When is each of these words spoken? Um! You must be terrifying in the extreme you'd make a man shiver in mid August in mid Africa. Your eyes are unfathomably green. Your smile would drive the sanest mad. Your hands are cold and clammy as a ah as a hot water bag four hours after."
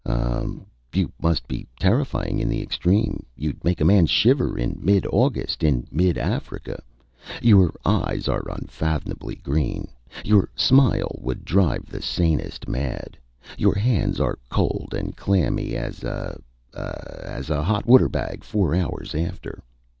Um! 0.03 0.65
You 0.93 1.11
must 1.21 1.47
be 1.47 1.67
terrifying 1.79 2.39
in 2.39 2.49
the 2.49 2.59
extreme 2.63 3.23
you'd 3.35 3.63
make 3.63 3.79
a 3.79 3.85
man 3.85 4.07
shiver 4.07 4.57
in 4.57 4.79
mid 4.81 5.05
August 5.11 5.61
in 5.63 5.85
mid 5.91 6.17
Africa. 6.17 6.81
Your 7.39 7.75
eyes 7.85 8.27
are 8.27 8.49
unfathomably 8.49 9.35
green. 9.35 9.89
Your 10.25 10.49
smile 10.55 11.19
would 11.21 11.45
drive 11.45 11.85
the 11.85 12.01
sanest 12.01 12.67
mad. 12.67 13.15
Your 13.59 13.75
hands 13.75 14.19
are 14.19 14.39
cold 14.49 14.95
and 14.97 15.15
clammy 15.15 15.75
as 15.75 16.03
a 16.03 16.41
ah 16.75 16.97
as 17.21 17.51
a 17.51 17.61
hot 17.61 17.85
water 17.85 18.09
bag 18.09 18.43
four 18.43 18.73
hours 18.73 19.13
after." 19.13 19.61